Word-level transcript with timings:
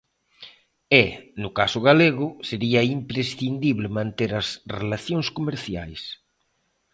E, 1.03 1.05
no 1.41 1.49
caso 1.59 1.79
galego, 1.87 2.27
sería 2.49 2.81
imprescindible 2.97 3.87
manter 3.97 4.31
as 4.41 4.47
relacións 4.79 5.27
comerciais. 5.37 6.01